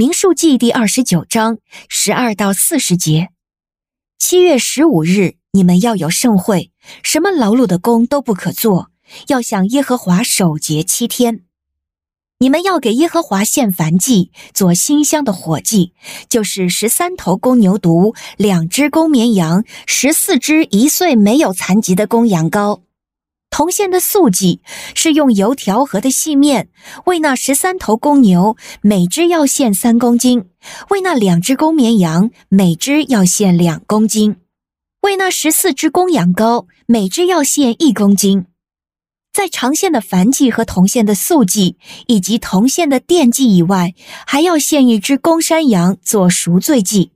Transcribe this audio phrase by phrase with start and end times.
[0.00, 3.28] 民数记第二十九章十二到四十节。
[4.18, 6.70] 七月十五日，你们要有盛会，
[7.02, 8.90] 什么劳碌的工都不可做，
[9.28, 11.42] 要向耶和华守节七天。
[12.38, 15.92] 你们要给耶和华献燔祭，做馨香的火祭，
[16.30, 22.80] 就是十三头公牛犊，两只公绵羊，十四只一岁没有残疾的公羊羔。
[23.50, 24.62] 铜线的素祭
[24.94, 26.70] 是用油调和的细面，
[27.06, 30.44] 为那十三头公牛，每只要献三公斤；
[30.88, 34.36] 为那两只公绵羊，每只要献两公斤；
[35.02, 38.46] 为那十四只公羊羔，每只要献一公斤。
[39.32, 41.76] 在长线的繁祭和铜线的素祭，
[42.06, 43.94] 以及铜线的奠祭以外，
[44.26, 47.12] 还要献一只公山羊做赎罪祭。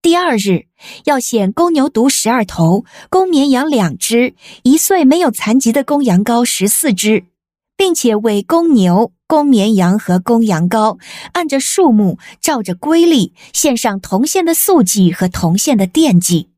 [0.00, 0.66] 第二日
[1.06, 7.24] 要献公牛犊十二头，公绵羊两只，一岁没有残疾的公羊羔十四只，
[7.76, 10.98] 并且为公牛、公绵羊和公羊羔
[11.32, 16.50] 按着数目，照着规例献上铜线的素祭和铜线的奠祭。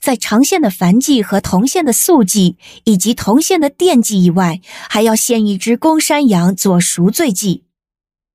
[0.00, 7.63] 在长线的燔祭和铜线的素祭，以及铜线的奠祭以外，还要献一只公山羊做赎罪祭。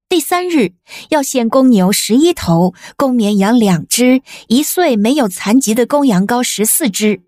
[0.09, 0.71] 第三日
[1.09, 7.21] 要献公牛十一头，公绵羊两只，一岁没有残疾的公羊羔十四只，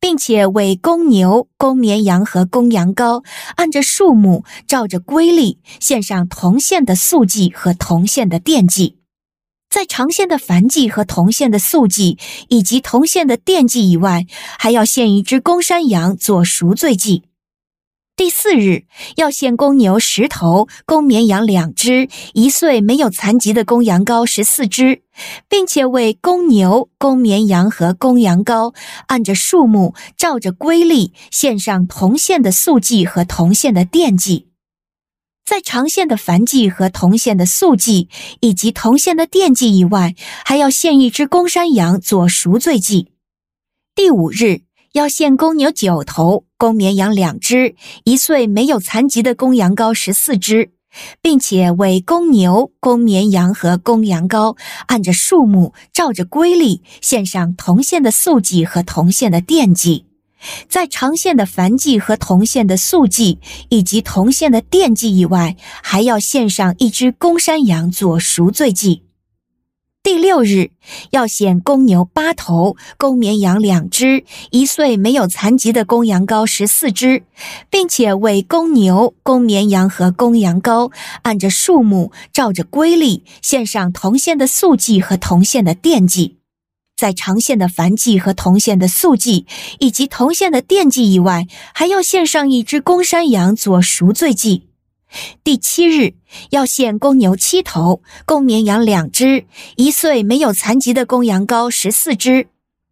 [0.00, 3.22] 并且为公牛、公绵羊和公羊羔
[3.54, 8.96] 按着数目，照着规例献上铜线的素祭和铜线的奠祭。
[9.70, 14.26] 在长线的燔祭和铜线的素祭，以及铜线的奠祭以外，
[14.58, 17.27] 还要献一只公山羊做赎罪祭。
[18.18, 18.82] 第四日
[19.14, 25.02] 要献公牛十头，公绵羊两只，一岁没有残疾的公羊羔十四只，
[25.48, 28.74] 并且为公牛、公绵羊和公羊羔
[29.06, 34.48] 按着数目，照着规例献上铜线的素祭和铜线的奠祭。
[35.44, 38.08] 在长线的燔祭和铜线的素祭，
[38.40, 43.12] 以及铜线的奠祭以外，还要献一只公山羊做赎罪祭。
[43.94, 44.62] 第五日
[44.94, 50.72] 要献公牛九头，公绵羊两只，一岁没有残疾的公羊羔十四只，
[51.22, 54.56] 并且为公牛、公绵羊和公羊羔
[54.88, 60.06] 按着数目，照着规例献上铜线的素祭和铜线的奠祭。
[60.68, 69.04] 在长线的燔祭和铜线的素祭，以及铜线的奠祭以外，还要献上一只公山羊做赎罪祭。
[70.02, 70.70] 第六日
[71.10, 77.24] 要献公牛八头，公绵羊两只，一岁没有残疾的公羊羔十四只，
[77.68, 80.90] 并且为公牛、公绵羊和公羊羔
[81.22, 86.38] 按着数目，照着规例献上铜线的素祭和铜线的奠祭。
[86.96, 89.46] 在长线的燔祭和铜线的素祭，
[89.78, 94.67] 以及铜线的奠祭以外，还要献上一只公山羊做赎罪祭。
[95.42, 96.14] 第七日
[96.50, 99.46] 要献公牛七头，公绵羊两只，
[99.76, 102.48] 一岁没有残疾的公羊羔十四只，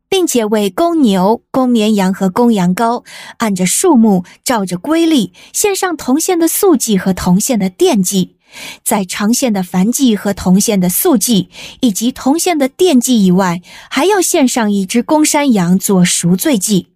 [0.09, 3.05] 并且为公牛、公绵羊和公羊羔
[3.39, 8.37] 按着数目，照着规例献上铜线的素祭和铜线的奠祭。
[8.83, 11.51] 在长线的燔祭和铜线的素祭，
[11.81, 13.61] 以及铜线的奠祭以外，
[13.91, 16.87] 还要献上一只公山羊做赎罪祭。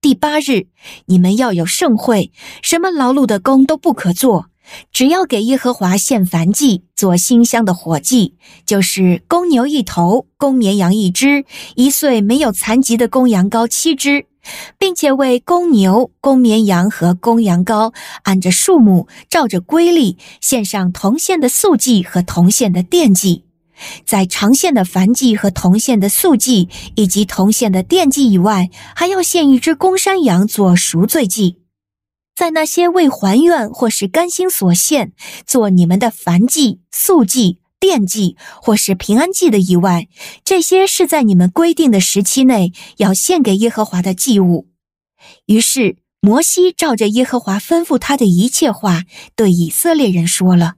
[0.00, 0.68] 第八日，
[1.06, 2.30] 你们要有盛会，
[2.62, 4.46] 什么劳碌的工都不可做，
[4.92, 11.44] 只要给耶和华献燔祭，做馨香的火祭，就是公牛一头，公绵羊一只，
[11.74, 14.26] 一岁没有残疾的公羊羔七只。
[14.78, 17.92] 并且为公牛、公绵羊和公羊羔
[18.22, 23.44] 按着数目，照着规例献上铜线的素祭和铜线的奠祭。
[24.04, 31.58] 在长线的燔祭和铜线的素祭以及铜线的奠祭以外，还要献一只公山羊做赎罪祭。
[32.34, 35.12] 在那些为还愿或是甘心所献
[35.46, 37.58] 做你们的燔祭、素祭。
[37.80, 40.08] 奠祭或是平安祭的以外，
[40.42, 44.66] 这些是在你们规定的时期内要献给耶和华的祭物。
[45.46, 49.04] 于是摩西照着耶和华吩咐他的一切话，
[49.36, 50.77] 对以色列人说了。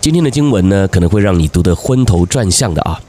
[0.00, 3.00] 今天的经文呢，可能会让你读得昏头转向的啊。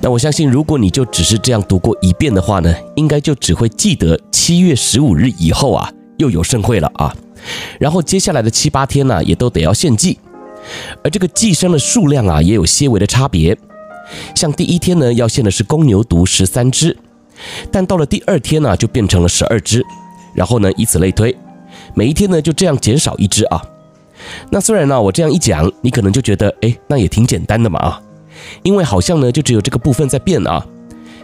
[0.00, 5.90] 那我相信，如果你就只是这样读过一遍的话呢，应该就只会记得七月十五日以后啊。
[6.18, 7.12] 又有盛会了啊！
[7.80, 10.16] 然后接下来的七八天呢，也都得要献祭，
[11.02, 13.58] 而这个祭牲的数量啊，也有些微的差别。
[14.32, 16.96] 像第一天呢，要献的是公牛犊十三只，
[17.72, 19.84] 但到了第二天呢，就变成了十二只，
[20.34, 21.36] 然后呢，以此类推，
[21.94, 23.60] 每一天呢就这样减少一只啊。
[24.50, 28.00] 那虽然呢，我这样一讲，你可能就觉得，哎，那也挺简单的嘛啊，
[28.62, 30.64] 因为好像呢就只有这个部分在变啊，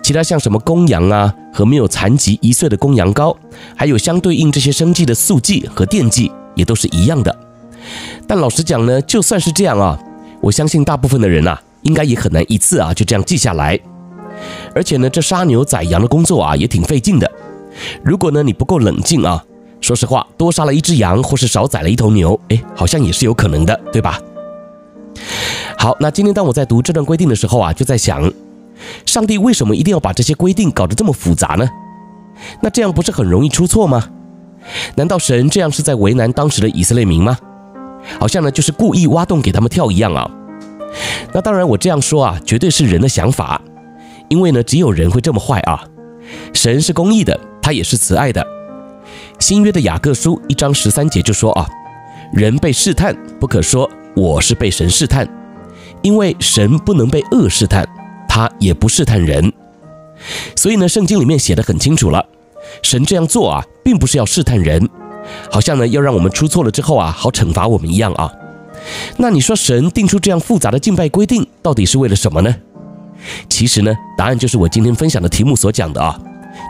[0.03, 3.37] 其他像什么公羊啊和没有残疾一岁的公羊羔，
[3.77, 7.37] 还有相对应这些生计的素祭和奠祭也都是一样的。
[8.27, 9.99] 但老实讲呢，就算是这样啊，
[10.41, 11.61] 我相信大部分的人啊。
[11.83, 13.81] 应该也很难一次啊就这样记下来，
[14.75, 17.27] 而且呢，这杀牛宰羊的工作啊也挺费劲的。
[18.05, 19.43] 如果呢你不够冷静啊，
[19.81, 24.21] 说实话，多杀了一只羊或是少宰了一头牛，哎，好像也是有可能的，对吧？
[25.79, 28.31] 好，那今天当我在读这段规定的时候啊，就在想，
[29.07, 31.69] 上帝为什么一定要把这些规定搞得这么复杂呢？
[32.63, 34.09] 那这样不是很容易出错吗？
[34.97, 37.39] 难道神这样是在为难当时的以色列民吗？
[38.19, 40.31] 好像呢就是故意挖洞给他们跳一样啊。
[41.33, 43.61] 那当然，我这样说啊，绝对是人的想法，
[44.29, 45.85] 因为呢，只有人会这么坏啊。
[46.53, 48.47] 神是公义的，他也是慈爱的。
[49.41, 51.67] 新约的雅各书一章十三节就说啊，
[52.33, 55.27] 人被试探，不可说我是被神试探，
[56.03, 57.89] 因为神不能被恶试探，
[58.29, 59.51] 他也不试探人。
[60.55, 62.25] 所以呢，圣经里面写得很清楚了，
[62.83, 64.87] 神这样做啊，并不是要试探人，
[65.51, 68.31] 好像呢要让我们出错了之后啊，好惩罚我们一样啊。
[69.17, 72.55] 那你说神定出这样复杂的敬拜规定，到底是为了什么呢？
[73.49, 76.21] 其实呢，答案就是我今天分享的题目所讲的啊，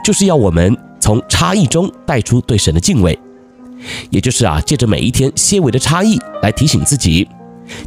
[0.05, 0.77] 就是要我们
[1.11, 3.19] 从差异中带出对神的敬畏，
[4.11, 7.29] 也就是啊，借着每一天些微的差异来提醒自己，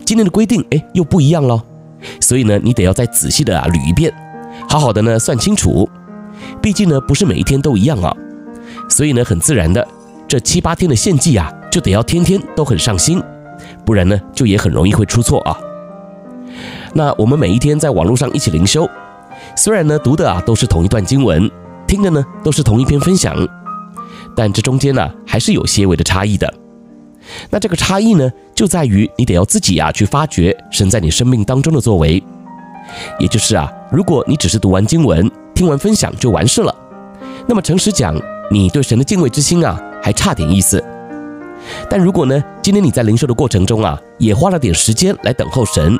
[0.05, 1.61] 今天的规定哎又不一样喽，
[2.19, 4.13] 所以呢，你得要再仔细的啊捋一遍，
[4.67, 5.89] 好好的呢算清楚，
[6.61, 8.13] 毕竟呢不是每一天都一样啊，
[8.89, 9.87] 所以呢很自然的，
[10.27, 13.23] 这七八天的献祭啊，就得要天天都很上心。
[13.85, 15.57] 不然呢，就也很容易会出错啊。
[16.91, 18.85] 那我们每一天在网络上一起灵修，
[19.55, 21.49] 虽然呢读的啊都是同一段经文，
[21.93, 23.35] 听的呢都是同一篇分享，
[24.35, 26.51] 但这中间呢还是有些微的差异的。
[27.51, 32.21] 那这个差异呢，就在于你得要自己啊去发掘神在你生命当中的作为。
[33.19, 36.75] 也就是啊，如果你只是读完经文、听完分享就完事了，
[37.47, 38.19] 那么诚实讲，
[38.49, 40.83] 你对神的敬畏之心啊还差点意思。
[41.87, 45.95] 但如果呢，今天你在灵修的过程中啊，也花了点时间来等候神，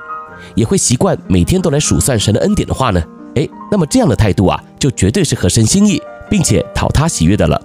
[0.56, 3.02] 也会习惯每天都来数算神的恩典的话呢，
[3.36, 7.60] 哎，那么这样的态度啊，就绝对是合神心意，并且讨他喜悦的了。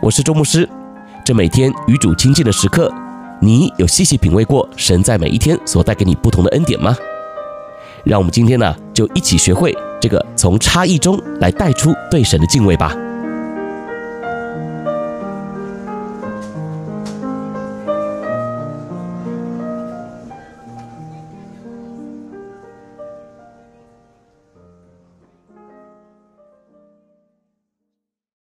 [0.00, 0.66] 我是周牧师，
[1.24, 2.90] 这每天与主亲近的时刻，
[3.40, 6.96] 你有细细品味过神在每一天所带给你不同的恩典吗？
[8.04, 12.96] 让我们今天呢，就一起学会这个从差异中来带出对神的敬畏吧。